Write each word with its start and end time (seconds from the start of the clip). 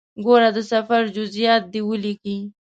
ګوره 0.25 0.49
د 0.55 0.59
سفر 0.71 1.01
جزئیات 1.15 1.63
دې 1.73 1.81
ولیکې. 1.89 2.37